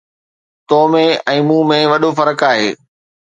[0.69, 1.03] تو ۾
[1.33, 2.69] ۽ مون ۾ وڏو فرق آهي